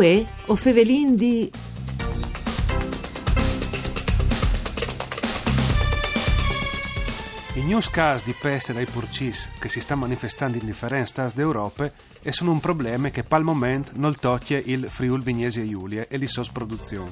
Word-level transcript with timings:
Uè, 0.00 0.24
o 0.46 0.56
fevelin 0.56 1.14
di... 1.14 1.52
I 7.52 7.60
news 7.60 7.90
casi 7.90 8.24
di 8.24 8.32
peste 8.32 8.72
dai 8.72 8.86
purcis 8.86 9.50
che 9.58 9.68
si 9.68 9.78
sta 9.78 9.96
manifestando 9.96 10.56
in 10.56 10.64
differenti 10.64 11.10
stati 11.10 11.34
d'Europa 11.34 11.92
e 12.22 12.32
sono 12.32 12.50
un 12.52 12.60
problema 12.60 13.10
che 13.10 13.24
pal 13.24 13.44
momento 13.44 13.92
non 13.96 14.16
tocchia 14.18 14.62
il 14.64 14.86
Friul 14.88 15.20
Vignesi 15.20 15.60
e 15.60 15.68
Giulia 15.68 16.06
e 16.08 16.16
le 16.16 16.28
sue 16.28 16.44
produzioni. 16.50 17.10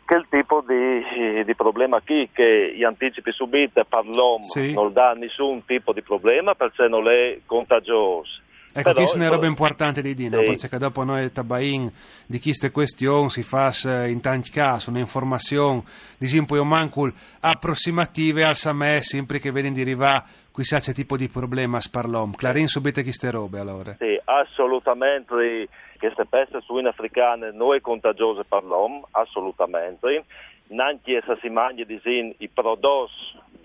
che 0.05 0.15
il 0.15 0.25
tipo 0.29 0.63
di, 0.65 1.43
di 1.43 1.55
problema 1.55 1.99
qui 2.01 2.29
che 2.31 2.73
gli 2.75 2.83
anticipi 2.83 3.31
subiti 3.31 3.81
per 3.87 4.05
l'uomo 4.05 4.43
Sì. 4.43 4.73
non 4.73 4.93
dà 4.93 5.13
nessun 5.13 5.65
tipo 5.65 5.93
di 5.93 6.01
problema 6.03 6.53
perché 6.53 6.87
non 6.87 7.07
è 7.09 7.39
contagioso. 7.45 8.41
Ecco, 8.77 8.91
Però, 8.91 9.09
è 9.09 9.15
una 9.15 9.29
roba 9.29 9.45
importante 9.45 10.01
di 10.01 10.13
dire, 10.13 10.35
no? 10.35 10.53
sì. 10.53 10.59
perché 10.67 10.77
dopo 10.77 11.05
noi 11.05 11.31
tabain 11.31 11.89
di 12.25 12.41
queste 12.41 12.71
questioni 12.71 13.29
si 13.29 13.41
fa 13.41 13.71
in 14.05 14.19
tanti 14.19 14.49
casi 14.49 14.89
un'informazione, 14.89 15.81
di 16.17 16.25
esempio 16.25 16.57
io 16.57 16.65
manco 16.65 17.09
approssimative 17.39 18.43
al 18.43 18.57
SAME, 18.57 19.01
sempre 19.01 19.39
che 19.39 19.51
vedi 19.51 19.71
di 19.71 19.79
arrivare 19.79 20.23
qui 20.51 20.65
sa 20.65 20.79
c'è 20.79 20.91
tipo 20.91 21.15
di 21.15 21.29
problema 21.29 21.77
a 21.77 21.81
sparlom. 21.81 22.33
Clarin 22.33 22.67
subite 22.67 23.03
queste 23.03 23.31
robe 23.31 23.59
allora. 23.59 23.95
Sì, 23.97 24.19
assolutamente 24.23 25.69
queste 25.97 26.25
peste 26.25 26.59
suine 26.61 26.89
africane 26.89 27.51
non 27.51 27.75
è 27.75 27.81
contagiosa 27.81 28.43
per 28.43 28.63
l'uomo, 28.63 29.07
assolutamente. 29.11 30.25
Neanche 30.67 31.23
se 31.25 31.37
si 31.41 31.47
mangia 31.49 31.83
disin, 31.83 32.33
i 32.39 32.49
prodotti 32.49 33.13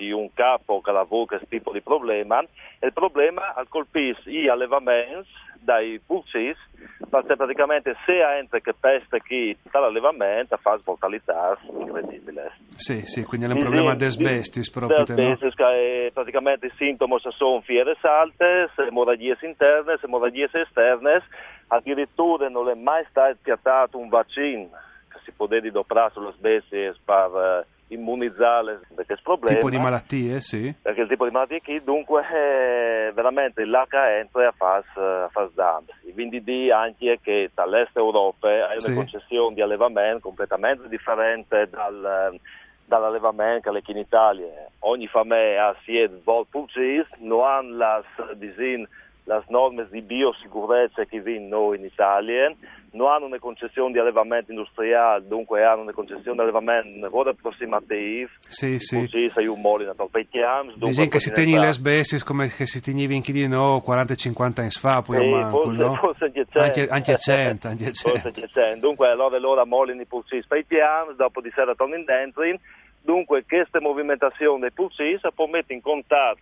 di 0.00 0.12
un 0.12 0.32
capo 0.32 0.80
che 0.80 0.92
lavora 0.92 1.26
questo 1.26 1.46
tipo 1.46 1.72
di 1.72 1.82
problema. 1.82 2.42
Il 2.80 2.92
problema 2.94 3.54
colpisce 3.68 4.30
gli 4.30 4.48
allevamenti 4.48 5.28
dai 5.60 6.00
pulcis, 6.04 6.56
perché 7.10 7.36
praticamente 7.36 7.94
se 8.06 8.38
entra 8.38 8.60
che 8.60 8.72
peste 8.72 9.20
chi 9.20 9.54
dall'allevamento 9.70 10.56
fa 10.56 10.80
mortalità 10.86 11.58
incredibile. 11.78 12.52
Sì, 12.74 13.04
sì, 13.04 13.24
quindi 13.24 13.46
è 13.46 13.52
un 13.52 13.58
problema 13.58 13.94
di 13.94 14.04
asbestis 14.04 14.70
proprio, 14.70 14.96
no? 14.96 15.02
Asbestis, 15.02 15.54
che 15.54 16.06
è 16.06 16.10
praticamente 16.12 16.66
i 16.66 16.72
sintomi 16.76 17.18
sono 17.36 17.60
fiere 17.60 17.94
salte, 18.00 18.70
emorragie 18.76 19.36
interne, 19.42 19.98
emorragie 20.02 20.48
esterne, 20.50 21.22
addirittura 21.66 22.48
non 22.48 22.70
è 22.70 22.74
mai 22.74 23.04
stato 23.10 23.36
piattato 23.42 23.98
un 23.98 24.08
vaccino 24.08 24.70
che 25.10 25.18
si 25.24 25.32
può 25.32 25.46
doprare 25.46 26.10
sull'asbestis 26.14 26.96
per 27.04 27.66
eh, 27.66 27.79
immunizzare 27.90 28.80
da 28.88 29.04
questo 29.04 29.22
problema. 29.22 29.54
Tipo 29.56 29.70
di 29.70 29.78
malattie, 29.78 30.40
sì. 30.40 30.74
Perché 30.80 31.02
il 31.02 31.08
tipo 31.08 31.24
di 31.24 31.30
malattia 31.30 31.60
qui 31.60 31.82
dunque 31.82 32.22
è 32.22 33.12
veramente 33.12 33.64
l'H 33.64 33.94
entra 34.18 34.48
a 34.48 34.52
fare 34.52 35.50
danno. 35.54 35.86
Quindi 36.12 36.42
di 36.42 36.70
anche 36.70 37.18
che 37.22 37.50
dall'est 37.54 37.96
Europa 37.96 38.48
è 38.48 38.62
una 38.72 38.80
Sì. 38.80 38.94
concessione 38.94 39.54
di 39.54 39.62
allevamento 39.62 40.20
completamente 40.20 40.88
differente 40.88 41.68
dal, 41.70 42.38
dall'allevamento 42.84 43.72
che 43.72 43.78
è 43.78 43.90
in 43.90 43.96
Italia. 43.98 44.48
Ogni 44.80 45.06
famiglia 45.06 45.68
ha 45.68 45.76
siete 45.84 46.20
vol 46.22 46.46
pulcis, 46.50 47.06
non 47.18 47.44
hanno 47.44 47.76
las 49.24 49.44
norme 49.48 49.86
di 49.90 50.02
biosicurezza 50.02 51.04
che 51.04 51.20
vi 51.20 51.38
noi 51.38 51.78
in 51.78 51.84
Italia, 51.84 52.52
non 52.92 53.08
hanno 53.10 53.26
una 53.26 53.38
concessione 53.38 53.92
di 53.92 53.98
allevamento 53.98 54.50
industriale, 54.50 55.26
dunque 55.26 55.64
hanno 55.64 55.82
una 55.82 55.92
concessione 55.92 56.34
di 56.36 56.40
allevamento 56.42 56.88
un 56.88 57.00
lavoro 57.00 57.30
approssimativo. 57.30 58.28
Sì, 58.48 58.78
sì. 58.78 59.00
Così 59.00 59.30
sei 59.34 59.46
un 59.46 59.60
molo 59.60 59.82
in 59.84 59.88
Atolpetiams. 59.90 60.76
Dici 60.76 61.08
che 61.08 61.20
si 61.20 61.32
tegni 61.32 61.58
le 61.58 61.68
asbestis 61.68 62.22
come 62.24 62.48
che 62.48 62.66
si 62.66 62.80
tegnivi 62.82 63.14
in 63.14 63.22
chi 63.22 63.32
di 63.32 63.46
no 63.46 63.82
40-50 63.86 64.60
anni 64.60 64.70
fa, 64.70 65.02
poi 65.02 65.18
Sì, 65.18 65.24
io 65.24 65.36
manco, 65.36 65.62
forse, 65.62 65.78
no? 65.78 65.94
forse 65.94 66.24
anche 66.24 66.46
Anche, 66.52 66.72
100. 66.88 66.92
anche 66.94 67.12
a 67.12 67.16
100, 67.16 67.68
anche 67.68 67.84
a 67.84 67.86
Forse 67.92 68.10
100. 68.22 68.26
anche 68.28 68.48
100. 68.48 68.78
Dunque 68.86 69.08
allora 69.08 69.38
loro 69.38 69.64
molino 69.66 70.00
i 70.00 70.06
pulcis 70.06 70.46
per 70.46 70.64
piani, 70.66 71.14
dopo 71.16 71.40
di 71.40 71.50
sera 71.54 71.74
tornano 71.74 72.04
dentro. 72.04 72.42
Dunque 73.02 73.44
questa 73.46 73.80
movimentazione 73.80 74.60
dei 74.60 74.72
pulcis 74.72 75.20
può 75.34 75.46
mettere 75.46 75.74
in 75.74 75.80
contatto 75.80 76.40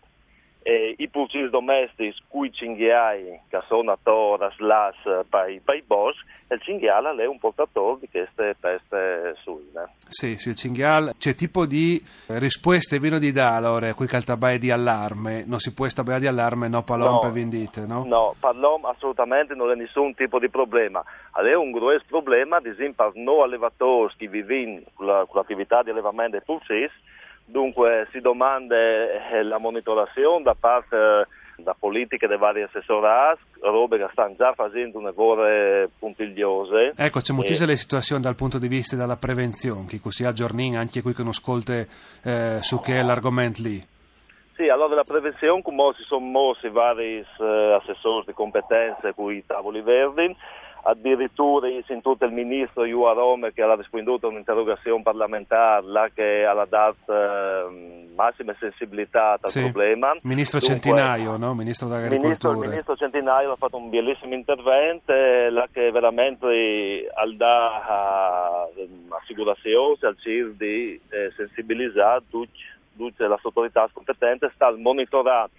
eh, 0.63 0.95
i 0.99 1.09
pulcis 1.09 1.49
domestici 1.51 2.21
cui 2.29 2.53
cinghiai 2.53 3.41
che 3.49 3.61
sono 3.69 3.97
tora 4.03 4.51
slas 4.57 4.97
per 5.29 5.49
i 5.51 5.83
boschi 5.87 6.25
e 6.49 6.55
il 6.55 6.63
cinghiale 6.63 7.23
è 7.23 7.27
un 7.27 7.39
portatore 7.39 8.01
di 8.01 8.09
queste 8.11 8.57
peste 8.59 9.35
suine. 9.43 9.95
Sì, 10.09 10.37
sì, 10.37 10.51
il 10.51 10.57
cinghial. 10.57 11.13
C'è 11.19 11.35
tipo 11.35 11.67
di 11.67 12.03
risposte 12.29 12.99
vino 12.99 13.19
di 13.19 13.33
dà 13.33 13.57
allora, 13.57 13.93
qui 13.95 14.07
caltabai 14.07 14.59
di 14.59 14.71
allarme, 14.71 15.45
non 15.47 15.59
si 15.59 15.75
può 15.75 15.87
stabare 15.89 16.21
di 16.21 16.27
allarme, 16.27 16.69
no 16.69 16.83
palompe 16.83 17.27
No. 17.29 17.33
vendite, 17.33 17.87
no? 17.87 18.05
No, 18.07 18.35
per 18.39 18.55
l'uomo 18.57 18.89
assolutamente 18.89 19.55
non 19.55 19.71
è 19.71 19.75
nessun 19.75 20.15
tipo 20.15 20.39
di 20.39 20.49
problema. 20.49 21.03
È 21.35 21.55
un 21.55 21.71
grosso 21.71 22.05
problema, 22.09 22.57
ad 22.57 22.67
esempio, 22.67 23.11
per 23.11 23.23
noi 23.23 23.43
allevatori 23.43 24.13
che 24.17 24.27
vivono 24.27 24.81
con 24.95 25.07
l'attività 25.35 25.83
di 25.83 25.91
allevamento 25.91 26.33
dei 26.33 26.43
pulcis, 26.45 26.91
dunque 27.49 28.07
si 28.13 28.21
domanda 28.21 28.77
eh, 28.77 29.43
la 29.43 29.59
monitorazione 29.59 30.43
da 30.43 30.55
parte 30.59 30.97
eh, 30.97 31.27
da 31.61 31.75
politiche 31.77 32.29
dei 32.29 32.39
vari 32.39 32.63
assessorati, 32.63 33.41
robe 33.61 33.99
che 33.99 34.07
stanno 34.13 34.37
già 34.37 34.53
facendo 34.53 34.99
un 34.99 35.05
lavoro 35.05 35.89
puntigliose. 35.99 36.93
Ecco, 36.97 37.19
c'è 37.19 37.33
moltissime 37.33 37.67
Eh, 37.67 37.71
le 37.71 37.77
situazioni 37.77 38.23
dal 38.23 38.37
punto 38.37 38.59
di 38.59 38.69
vista 38.69 38.95
della 38.95 39.17
prevenzione, 39.17 39.87
che 39.87 39.99
così 40.01 40.25
aggiornin 40.25 40.77
anche 40.77 41.03
qui 41.03 41.15
che 41.15 41.23
non 41.23 41.31
ascolte 41.31 41.89
eh, 42.23 42.59
su 42.61 42.81
che 42.81 43.01
è 43.01 43.03
l'argomento 43.03 43.63
lì. 43.63 43.85
Sì, 44.55 44.69
allora 44.69 44.95
la 44.95 45.05
prevenzione, 45.05 45.63
come 45.63 45.93
si 45.97 46.03
sono 46.05 46.27
mossi 46.27 46.69
vari 46.69 47.19
eh, 47.19 47.79
assessori 47.81 48.25
di 48.27 48.33
competenze 48.33 49.15
con 49.15 49.33
i 49.33 49.45
tavoli 49.45 49.81
verdi, 49.81 50.35
addirittura 50.83 51.69
io 51.69 51.79
ho 51.81 51.85
sentito 51.87 52.25
il 52.25 52.33
ministro 52.33 52.85
Iu 52.85 53.03
a 53.03 53.13
Roma 53.13 53.51
che 53.51 53.63
ha 53.63 53.75
risposto 53.75 54.27
a 54.27 54.31
un'interrogazione 54.31 55.03
parlamentare 55.03 55.85
là 55.87 56.09
che 56.15 56.45
ha 56.45 56.65
dato 56.69 57.13
eh, 57.13 58.07
massima 58.15 58.55
sensibilità 58.59 59.33
al 59.41 59.49
Sì. 59.49 59.61
problema. 59.63 60.15
Ministro 60.23 60.59
Dunque, 60.61 60.75
Centinaio, 60.81 61.37
no? 61.37 61.55
Ministro 61.55 61.87
il 61.87 61.93
ministro, 61.93 62.11
il 62.11 62.19
dell'Agricoltura. 62.19 62.69
ministro 62.69 62.97
Centinaio 62.97 63.53
ha 63.53 63.57
fatto 63.57 63.77
un 63.77 63.91
bellissimo 63.91 64.35
intervento 64.35 65.13
eh, 65.13 65.51
là 65.51 65.67
che 65.73 65.91
veramente 65.91 67.09
al 67.15 67.37
dà 67.37 68.69
eh, 68.77 68.89
assicurazione 69.09 69.97
al 70.03 70.17
CIR 70.19 70.53
di 70.57 71.01
eh, 71.11 71.33
sensibilizzare 71.37 72.23
tutte 72.29 73.27
le 73.29 73.37
autorità 73.43 73.89
competenti 73.93 74.49
sta 74.55 74.67
al 74.67 74.79
monitorare 74.79 75.51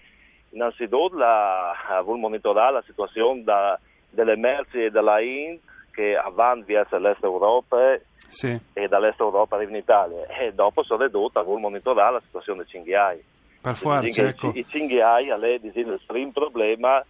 innanzitutto 0.50 1.16
la, 1.16 1.72
vuol 2.04 2.18
monitorare 2.18 2.72
la 2.72 2.82
situazione 2.86 3.42
da- 3.44 3.78
delle 4.10 4.36
merci 4.36 4.90
della 4.90 5.20
Ind 5.20 5.58
che 5.92 6.16
avanti 6.16 6.72
verso 6.72 6.98
l'est 6.98 7.22
Europa 7.22 7.98
Sì. 8.28 8.58
e 8.72 8.88
dall'est 8.88 9.20
Europa 9.20 9.56
arriva 9.56 9.70
in 9.72 9.76
Italia 9.78 10.26
e 10.26 10.52
dopo 10.52 10.82
sono 10.82 11.04
ridotta 11.04 11.42
vuol 11.42 11.60
monitorare 11.60 12.14
la 12.14 12.22
situazione 12.24 12.60
dei 12.62 12.68
cinghiai 12.68 13.24
Per 13.60 13.74
forza, 13.76 14.22
ecco. 14.28 14.52
I 14.54 14.64
cinghiai, 14.68 15.30
dice, 15.60 15.80
il 15.80 16.00
primo 16.06 16.30
problema 16.32 17.04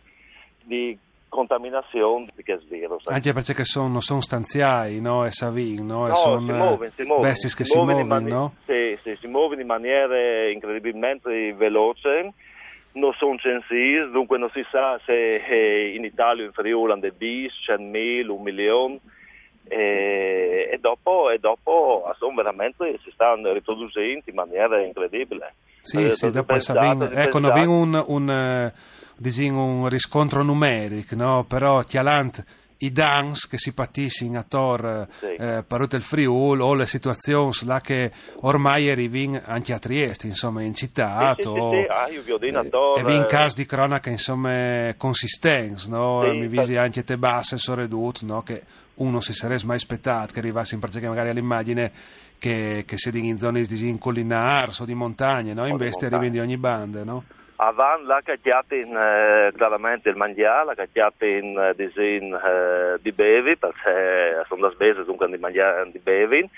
di 0.62 0.98
contaminazione 1.28 2.28
di 2.34 2.42
questo 2.42 2.66
virus. 2.68 3.06
Anche 3.06 3.32
perché 3.32 3.64
sono, 3.64 4.00
sono 4.00 4.20
stanziai, 4.20 5.00
no? 5.00 5.24
E 5.24 5.30
savin, 5.30 5.86
no? 5.86 6.06
No, 6.08 6.14
sono 6.16 6.40
muovono, 6.40 6.90
muovono. 7.04 7.20
bestie 7.20 7.50
che 7.54 7.64
si 7.64 7.76
muovono, 7.76 8.04
mani- 8.04 8.30
no? 8.30 8.54
Sì, 8.66 8.98
sì, 9.02 9.16
si 9.20 9.26
muovono 9.28 9.60
in 9.60 9.66
maniera 9.66 10.50
incredibilmente 10.50 11.54
veloce, 11.54 12.32
non 12.92 13.12
sono 13.14 13.36
censiti, 13.38 14.10
dunque 14.10 14.38
non 14.38 14.50
si 14.52 14.64
sa 14.70 15.00
se 15.04 15.36
eh, 15.36 15.94
in 15.94 16.04
Italia 16.04 16.42
o 16.42 16.46
in 16.46 16.52
Friuli 16.52 16.92
hanno 16.92 17.08
10, 17.16 17.54
100.000, 17.68 18.28
un 18.28 18.42
milione. 18.42 18.98
E, 19.68 20.68
e 20.72 20.78
dopo, 20.78 21.30
e 21.30 21.38
dopo 21.38 22.12
sono 22.18 22.34
veramente 22.34 22.98
si 23.04 23.10
stanno 23.12 23.52
riproducendo 23.52 24.22
in 24.24 24.34
maniera 24.34 24.80
incredibile. 24.82 25.54
Sì, 25.80 26.06
Eh, 26.06 26.12
sì, 26.12 26.30
dopo 26.30 26.58
si 26.58 26.72
ecco, 26.72 27.38
non 27.38 27.52
viene 27.52 27.68
un, 27.68 28.04
un, 28.08 28.30
eh, 28.30 28.72
un 29.50 29.88
riscontro 29.88 30.42
numerico, 30.42 31.14
no? 31.14 31.44
Però 31.44 31.82
chialant 31.82 32.44
i 32.82 32.92
dans 32.92 33.46
che 33.46 33.58
si 33.58 33.72
patissin 33.72 34.36
a 34.36 34.42
Tor 34.42 35.06
Sì. 35.20 35.26
eh, 35.38 35.64
parut 35.66 35.92
il 35.94 36.02
Friul 36.02 36.60
o 36.60 36.74
le 36.74 36.86
situazioni 36.86 37.52
là 37.62 37.80
che 37.80 38.10
ormai 38.40 38.90
arrivin 38.90 39.40
anche 39.44 39.72
a 39.72 39.78
Trieste, 39.78 40.26
insomma, 40.26 40.62
in 40.62 40.74
città, 40.74 41.34
Sì, 41.36 41.42
sì, 41.42 41.48
o- 41.48 41.70
sì. 41.70 41.86
Ah, 41.90 42.08
Tor, 42.68 42.98
e 42.98 43.04
vi 43.04 43.16
in 43.16 43.26
caso 43.26 43.56
di 43.56 43.66
cronaca, 43.66 44.10
insomma, 44.10 44.94
consistenti, 44.96 45.88
no? 45.90 46.22
Mi 46.34 46.46
visi 46.48 46.76
anche 46.76 47.04
te 47.04 47.18
basse, 47.18 47.58
soredut, 47.58 48.22
no? 48.22 48.42
Che 48.42 48.62
uno 48.94 49.20
si 49.20 49.32
sarebbe 49.32 49.64
mai 49.64 49.76
aspettato 49.76 50.32
che 50.32 50.38
arrivasse 50.38 50.74
in 50.74 50.80
pratica 50.80 51.08
magari 51.08 51.28
all'immagine 51.30 51.90
che, 52.38 52.84
che 52.86 52.96
si 52.98 53.10
in 53.26 53.38
zone 53.38 53.62
di 53.64 53.88
in 53.88 53.98
collinars 53.98 54.80
o 54.80 54.84
di 54.84 54.94
montagne, 54.94 55.52
no? 55.52 55.66
Invece 55.66 56.06
arrivano 56.06 56.30
di 56.30 56.38
ogni 56.38 56.56
banda, 56.56 57.04
no? 57.04 57.24
Avan 57.62 58.04
l'ha 58.04 58.22
cacciato 58.24 58.74
in, 58.74 58.96
eh, 58.96 59.52
chiaramente 59.54 60.08
il 60.08 60.16
mangiare, 60.16 60.64
l'ha 60.64 60.74
cacciato 60.74 61.26
in 61.26 61.58
eh, 61.58 61.74
disin, 61.76 62.32
eh, 62.32 62.98
di 63.02 63.12
bevi, 63.12 63.56
perché 63.58 64.44
sono 64.48 64.62
da 64.62 64.70
spese 64.70 65.04
dunque 65.04 65.28
di 65.28 65.36
mangiare 65.36 65.90
di 65.90 65.98
bevi. 65.98 66.48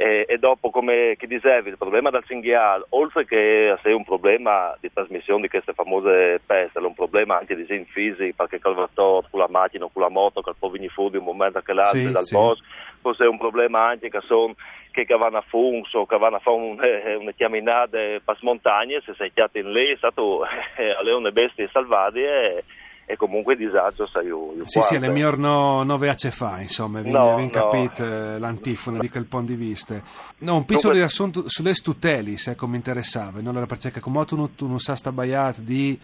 E, 0.00 0.24
e 0.28 0.38
dopo, 0.38 0.70
come 0.70 1.16
dicevi, 1.18 1.70
il 1.70 1.76
problema 1.76 2.10
del 2.10 2.24
cinghiale, 2.24 2.86
oltre 2.90 3.26
che 3.26 3.72
essere 3.72 3.94
un 3.94 4.04
problema 4.04 4.74
di 4.80 4.90
trasmissione 4.92 5.42
di 5.42 5.48
queste 5.48 5.72
famose 5.72 6.40
peste, 6.46 6.78
è 6.78 6.82
un 6.82 6.94
problema 6.94 7.36
anche 7.36 7.56
di 7.56 7.66
sin 7.66 7.84
fisico, 7.84 8.32
perché 8.36 8.60
col 8.60 8.76
vattor, 8.76 9.26
con 9.28 9.40
la 9.40 9.48
macchina 9.50 9.84
o 9.84 9.90
con 9.92 10.02
la 10.02 10.08
moto, 10.08 10.40
che 10.40 10.52
può 10.56 10.70
venire 10.70 10.92
fuori 10.92 11.18
un 11.18 11.24
momento 11.24 11.60
che 11.60 11.72
l'altro 11.72 11.98
Sì, 11.98 12.12
dal 12.12 12.22
sì. 12.22 12.34
bosco, 12.34 12.64
forse 13.00 13.24
è 13.24 13.28
un 13.28 13.38
problema 13.38 13.88
anche 13.88 14.08
che 14.10 14.20
sono 14.26 14.54
che 14.90 15.04
vanno 15.16 15.36
a 15.36 15.44
Funso, 15.46 16.06
che 16.06 16.18
vanno 16.18 16.36
a 16.36 16.40
fare 16.40 16.56
un, 16.56 16.76
eh, 16.82 17.14
una 17.14 17.30
chiaminata 17.30 17.98
per 18.24 18.36
montagne, 18.40 19.00
se 19.06 19.14
sei 19.16 19.30
chiato 19.32 19.58
in 19.58 19.70
lì, 19.70 19.90
è 19.92 19.96
stato 19.96 20.40
eh, 20.76 20.90
alle 20.98 21.12
une 21.12 21.30
bestie 21.30 21.68
salvate 21.72 22.64
e, 23.06 23.16
comunque 23.16 23.54
disagio 23.54 24.08
sai 24.08 24.26
io, 24.26 24.54
io 24.56 24.66
Sì, 24.66 24.80
sì, 24.82 24.98
guardo. 24.98 25.06
le 25.06 25.12
mie 25.12 25.36
no, 25.36 25.84
no 25.84 25.98
veace 25.98 26.32
fa, 26.32 26.58
insomma, 26.60 27.00
vi 27.00 27.12
No, 27.12 27.36
vi 27.36 27.44
no. 27.44 27.50
capite 27.50 28.02
eh, 28.34 28.38
l'antifona 28.40 28.98
di 28.98 29.08
quel 29.08 29.26
punto 29.26 29.52
di 29.52 29.56
vista. 29.56 29.94
No, 30.38 30.56
un 30.56 30.64
piccolo 30.64 30.88
Dunque- 30.88 30.98
riassunto 30.98 31.44
sulle 31.46 31.74
tuteli, 31.74 32.36
se 32.36 32.56
come 32.56 32.74
interessava, 32.74 33.40
no? 33.40 33.50
Allora, 33.50 33.66
perché 33.66 34.00
come 34.00 34.24
tu, 34.24 34.34
non- 34.36 34.54
tu 34.56 34.66
non 34.66 34.80
sai 34.80 34.96
sta 34.96 35.12
baiat 35.12 35.60
di 35.60 35.96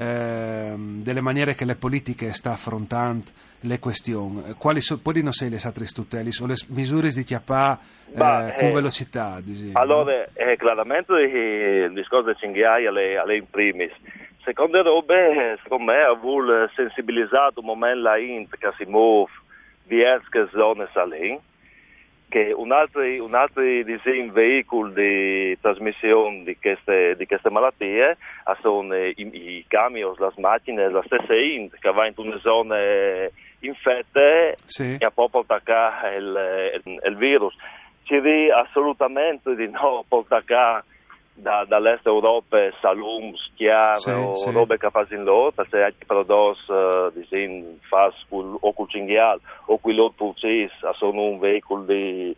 ehm, 0.00 1.02
delle 1.02 1.20
maniere 1.20 1.54
che 1.54 1.64
le 1.64 1.76
politiche 1.76 2.32
sta 2.32 2.52
affrontando 2.52 3.48
le 3.64 3.78
questioni, 3.78 4.54
quali 4.56 4.80
sono, 4.80 5.00
poi 5.02 5.22
non 5.22 5.32
sei 5.32 5.50
le 5.50 5.58
tuteli, 5.92 6.30
o 6.40 6.46
le 6.46 6.54
misure 6.68 7.10
di 7.10 7.22
chiappà 7.22 7.78
eh, 8.10 8.54
con 8.58 8.68
eh, 8.68 8.72
velocità, 8.72 9.38
diciamo. 9.42 9.78
Allora, 9.78 10.26
eh, 10.32 10.56
chiaramente 10.56 11.12
eh, 11.12 11.84
il 11.84 11.92
discorso 11.92 12.26
del 12.26 12.36
cinghiale 12.36 12.86
alle, 12.86 13.18
alle 13.18 13.36
in 13.36 13.50
primis. 13.50 13.92
Seconde 14.42 14.80
robe, 14.80 15.58
secondo 15.62 15.92
me, 15.92 16.00
ha 16.00 16.70
sensibilizzato 16.74 17.60
un 17.60 17.66
momento 17.66 18.00
la 18.00 18.16
int 18.16 18.56
che 18.56 18.72
si 18.78 18.84
muove 18.86 19.30
diverse 19.84 20.48
zone 20.52 20.88
salin, 20.94 21.38
che 22.30 22.52
un 22.56 22.72
altro, 22.72 23.02
un 23.02 23.34
altro 23.34 23.60
disegno 23.62 24.32
veicolo 24.32 24.88
di 24.90 25.58
trasmissione 25.60 26.44
di 26.44 26.56
queste, 26.58 27.14
di 27.16 27.26
queste 27.26 27.50
malattie 27.50 28.16
ah, 28.44 28.56
sono 28.62 28.96
i, 28.96 29.14
i 29.16 29.64
camion, 29.68 30.14
le 30.16 30.30
macchine, 30.36 30.88
la 30.88 31.02
stessa 31.04 31.34
int 31.34 31.76
che 31.78 31.92
va 31.92 32.06
in 32.06 32.14
una 32.16 32.38
zona 32.38 32.78
infette 33.60 34.54
Sì. 34.64 34.96
e 34.98 35.10
proprio 35.12 35.40
attaccare 35.42 36.16
il, 36.16 36.80
il- 36.84 37.00
il 37.04 37.16
virus. 37.16 37.54
Ci 38.04 38.20
di 38.20 38.50
assolutamente 38.50 39.54
di 39.54 39.68
no 39.68 40.04
attaccare 40.08 40.84
da, 41.40 41.64
dall'est 41.66 42.06
Europa 42.06 42.56
salum, 42.80 43.32
schiave 43.36 43.98
Sì, 43.98 44.10
o 44.10 44.34
sì. 44.34 44.50
robe 44.52 44.76
che 44.78 44.88
fanno 44.90 45.22
loro, 45.24 45.50
perché 45.52 45.82
anche 45.82 46.04
prodotti 46.06 46.60
eh, 46.70 47.10
disin, 47.14 47.78
fas 47.88 48.14
col, 48.28 48.56
o 48.60 48.72
col 48.72 48.88
cinghiale 48.88 49.40
o 49.66 49.78
con 49.78 49.94
l'altro 49.94 50.14
purchase 50.34 50.70
sono 50.98 51.22
un 51.22 51.38
veicolo 51.38 51.82
di, 51.84 52.34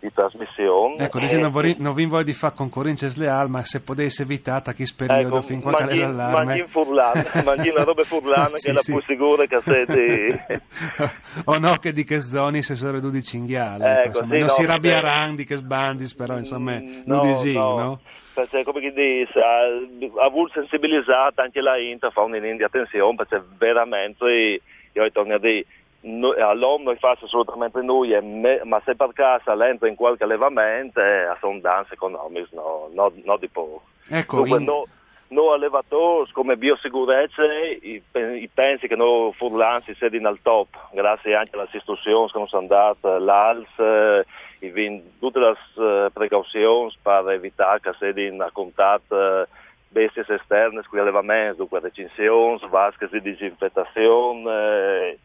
di 0.00 0.12
trasmissione. 0.12 1.04
Ecco, 1.04 1.18
Eh, 1.18 1.20
dice, 1.22 1.38
non, 1.38 1.50
vorrei- 1.50 1.76
non 1.78 1.94
vi 1.94 2.04
voglio 2.06 2.24
di 2.24 2.32
fare 2.34 2.54
concorrenza 2.54 3.08
sleale, 3.08 3.48
ma 3.48 3.64
se 3.64 3.82
potesse 3.82 4.22
evitare 4.22 4.74
che 4.74 4.86
periodo 4.96 5.36
Ecco, 5.36 5.46
fin 5.46 5.60
qua 5.60 5.74
che 5.74 5.84
è 5.90 5.94
l'allarme. 5.96 6.44
mangi 6.44 6.60
in 6.60 6.68
furlano, 6.68 7.22
mangi 7.44 7.68
una 7.68 7.84
roba 7.84 8.02
furlana 8.04 8.56
Sì, 8.56 8.64
che 8.66 8.70
è 8.70 8.72
la 8.74 8.82
più 8.84 9.00
sicura 9.06 9.44
che 9.46 9.58
di... 9.86 10.58
o 11.44 11.58
no 11.58 11.76
che 11.76 11.92
di 11.92 12.04
che 12.04 12.20
zoni 12.20 12.62
se 12.62 12.74
sono 12.76 12.98
di 12.98 13.22
cinghiale 13.22 14.02
Ecco, 14.02 14.08
ecco, 14.08 14.18
sì, 14.20 14.26
non 14.26 14.40
no, 14.40 14.48
si 14.48 14.64
rabbieranno 14.64 15.34
di 15.36 15.44
che 15.44 15.56
sbandis 15.56 16.14
però 16.14 16.36
insomma 16.38 16.78
Mm, 16.80 17.02
lo 17.04 17.20
dici 17.20 17.52
no? 17.54 18.00
Perché 18.40 18.64
come 18.64 18.80
dice, 18.80 19.38
ha, 19.38 20.24
ha 20.24 20.28
voluto 20.28 20.52
sensibilizzare 20.54 21.32
anche 21.36 21.60
la 21.60 21.76
Inter 21.76 22.08
a 22.08 22.12
fare 22.12 22.26
un'india 22.26 22.54
di 22.54 22.62
attenzione 22.64 23.16
perché 23.16 23.42
veramente, 23.58 24.60
io 24.92 25.12
torno 25.12 25.34
a 25.34 25.38
dire, 25.38 25.66
no- 26.02 26.32
all'uomo 26.32 26.84
noi 26.84 26.96
facciamo 26.96 27.26
assolutamente 27.26 27.82
noi, 27.82 28.18
me- 28.22 28.62
ma 28.64 28.80
se 28.84 28.94
per 28.96 29.10
caso 29.12 29.62
entra 29.62 29.88
in 29.88 29.94
qualche 29.94 30.24
allevamento, 30.24 31.00
eh, 31.00 31.28
sono 31.38 31.58
danze 31.60 31.94
economiche, 31.94 32.48
no, 32.52 32.88
no, 32.94 33.12
no 33.24 33.36
di 33.36 33.48
poco. 33.48 33.82
ecco 34.08 34.36
Dunque, 34.36 34.58
in- 34.58 34.64
no, 34.64 34.86
noi 35.28 35.54
allevatori 35.54 36.30
come 36.32 36.56
biosicurezza 36.56 37.42
i, 37.82 38.02
pe- 38.10 38.38
i 38.38 38.48
pensi 38.52 38.88
che 38.88 38.96
noi 38.96 39.32
furlanzi 39.34 39.94
sedino 39.94 40.28
al 40.28 40.40
top, 40.40 40.68
grazie 40.92 41.34
anche 41.34 41.56
alle 41.56 41.68
istruzioni 41.70 42.30
che 42.30 42.44
sono 42.46 42.66
date, 42.66 43.18
l'ALS, 43.18 44.24
i 44.60 44.70
vin- 44.70 45.18
tutte 45.18 45.38
le 45.38 45.56
eh, 45.76 46.10
precauzioni 46.12 46.94
per 47.00 47.28
evitare 47.30 47.80
che 47.80 47.92
sedino 47.98 48.44
a 48.44 48.50
contatto 48.52 49.42
eh, 49.42 49.46
bestie 49.88 50.24
esterne 50.28 50.82
con 50.86 50.98
gli 50.98 51.02
allevamenti, 51.02 51.56
dunque 51.56 51.80
recinzioni, 51.80 52.60
vasche 52.68 53.08
di 53.10 53.20
disinfettazione 53.20 54.50
eh, 54.50 55.18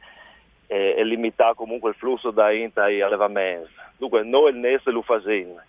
e, 0.67 0.95
e 0.97 1.03
limitare 1.03 1.53
comunque 1.55 1.89
il 1.91 1.95
flusso 1.95 2.31
da 2.31 2.51
inter 2.51 2.85
agli 2.85 3.01
allevamenti. 3.01 3.69
Dunque 3.97 4.23
noi 4.23 4.51
il 4.51 4.57
NES 4.57 4.85
lo 4.85 5.01
facciamo. 5.01 5.61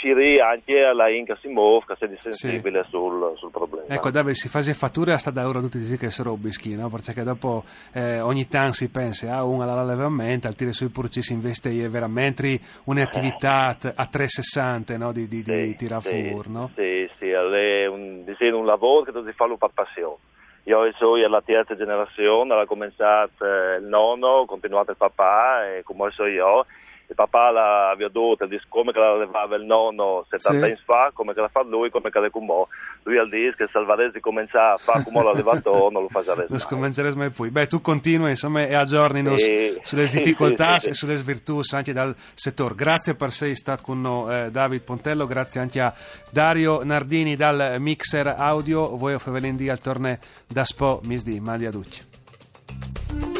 Ci 0.00 0.14
ri 0.14 0.40
anche 0.40 0.82
alla 0.82 1.10
Inca 1.10 1.36
si 1.42 1.48
muove, 1.48 1.84
che 1.86 1.94
sei 1.98 2.16
sensibile 2.18 2.86
sul, 2.88 3.34
sul 3.36 3.50
problema. 3.50 3.86
Ecco, 3.86 4.10
Davide, 4.10 4.32
si 4.32 4.48
fa 4.48 4.62
fatture 4.62 5.12
a 5.12 5.18
sta 5.18 5.30
da 5.30 5.46
ora 5.46 5.60
tutti 5.60 5.76
dici 5.76 5.98
che 5.98 6.08
sono 6.08 6.30
robischi, 6.30 6.74
no? 6.74 6.88
Perché 6.88 7.22
dopo 7.22 7.64
eh, 7.92 8.18
ogni 8.20 8.48
tanto 8.48 8.72
si 8.76 8.90
pensa 8.90 9.36
a 9.36 9.44
uno 9.44 9.62
all'allevamento, 9.62 10.46
al 10.46 10.54
tiro 10.54 10.72
sui 10.72 10.88
purci 10.88 11.20
si 11.20 11.34
investe 11.34 11.86
veramente 11.90 12.58
un'attività 12.84 13.76
a 13.94 14.06
360 14.06 14.96
no? 14.96 15.12
di, 15.12 15.26
di, 15.26 15.42
di 15.42 15.52
Sì, 15.52 15.76
tirare 15.76 16.00
sì, 16.00 16.30
fuori, 16.30 16.50
no? 16.50 16.70
Sì, 16.74 17.06
sì, 17.18 17.28
è 17.28 17.86
un, 17.86 18.24
un 18.26 18.64
lavoro 18.64 19.02
che 19.02 19.12
si 19.12 19.32
fa 19.32 19.46
per 19.58 19.70
passione. 19.74 20.16
Io 20.64 20.90
sono 20.96 21.16
la 21.28 21.42
terza 21.44 21.76
generazione, 21.76 22.54
ha 22.54 22.64
cominciato 22.64 23.44
eh, 23.44 23.76
il 23.76 23.84
nonno, 23.84 24.28
ho 24.28 24.44
continuato 24.46 24.92
il 24.92 24.96
papà 24.96 25.74
e 25.74 25.82
come 25.82 26.10
so 26.12 26.24
io. 26.24 26.64
Il 27.10 27.16
papà 27.16 27.50
l'aveva 27.50 28.08
dovuto, 28.08 28.46
dice 28.46 28.64
come 28.68 28.92
che 28.92 29.00
la 29.00 29.16
levava 29.16 29.56
il 29.56 29.64
nonno 29.64 30.24
70 30.30 30.58
Sì. 30.60 30.64
anni 30.64 30.80
fa, 30.84 31.10
come 31.12 31.34
che 31.34 31.40
la 31.40 31.48
fa 31.48 31.64
lui, 31.64 31.90
come 31.90 32.08
che 32.08 32.20
la 32.20 32.30
come 32.30 32.66
Lui 33.02 33.18
al 33.18 33.28
dice 33.28 33.56
che 33.56 33.68
Salvaresi 33.72 34.20
comincia 34.20 34.74
a 34.74 34.76
fare 34.76 35.02
come 35.02 35.20
l'ha 35.24 35.32
levato, 35.32 35.88
non 35.90 36.02
lo 36.02 36.08
fa 36.08 36.22
già 36.22 36.34
Non 36.48 36.60
scommencerei 36.60 37.12
mai 37.16 37.30
più. 37.30 37.50
Beh, 37.50 37.66
tu 37.66 37.80
continui 37.80 38.30
insomma 38.30 38.64
e 38.64 38.74
aggiorni 38.74 39.26
Sì. 39.38 39.76
sulle 39.82 40.04
difficoltà 40.04 40.78
sì, 40.78 40.90
e 40.90 40.94
sulle 40.94 41.16
svirtù 41.16 41.60
anche 41.72 41.92
dal 41.92 42.14
settore. 42.34 42.76
Grazie 42.76 43.16
per 43.16 43.28
essere 43.28 43.56
stato 43.56 43.82
con 43.82 44.00
noi, 44.00 44.32
eh, 44.46 44.50
David 44.52 44.82
Pontello, 44.82 45.26
grazie 45.26 45.60
anche 45.60 45.80
a 45.80 45.92
Dario 46.30 46.84
Nardini 46.84 47.34
dal 47.34 47.74
Mixer 47.80 48.28
Audio. 48.38 48.96
Voi 48.96 49.14
o 49.14 49.18
Fevelin 49.18 49.56
di 49.56 49.68
al 49.68 49.80
torne 49.80 50.20
da 50.46 50.64
Spo 50.64 51.00
Misdi, 51.02 51.40
mandi 51.40 51.66
a 51.66 51.70
tutti. 51.72 53.39